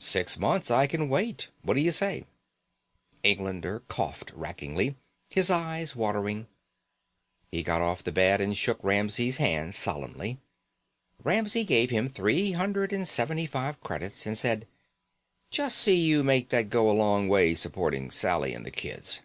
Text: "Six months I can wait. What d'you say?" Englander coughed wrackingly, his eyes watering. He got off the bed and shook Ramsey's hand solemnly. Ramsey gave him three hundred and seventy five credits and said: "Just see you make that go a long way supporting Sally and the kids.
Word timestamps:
"Six 0.00 0.36
months 0.38 0.70
I 0.70 0.86
can 0.86 1.08
wait. 1.08 1.48
What 1.62 1.72
d'you 1.78 1.92
say?" 1.92 2.26
Englander 3.22 3.80
coughed 3.88 4.30
wrackingly, 4.34 4.96
his 5.30 5.50
eyes 5.50 5.96
watering. 5.96 6.46
He 7.50 7.62
got 7.62 7.80
off 7.80 8.04
the 8.04 8.12
bed 8.12 8.42
and 8.42 8.54
shook 8.54 8.84
Ramsey's 8.84 9.38
hand 9.38 9.74
solemnly. 9.74 10.36
Ramsey 11.24 11.64
gave 11.64 11.88
him 11.88 12.10
three 12.10 12.52
hundred 12.52 12.92
and 12.92 13.08
seventy 13.08 13.46
five 13.46 13.80
credits 13.80 14.26
and 14.26 14.36
said: 14.36 14.68
"Just 15.50 15.78
see 15.78 15.96
you 15.96 16.22
make 16.22 16.50
that 16.50 16.68
go 16.68 16.90
a 16.90 16.92
long 16.92 17.26
way 17.26 17.54
supporting 17.54 18.10
Sally 18.10 18.52
and 18.52 18.66
the 18.66 18.70
kids. 18.70 19.20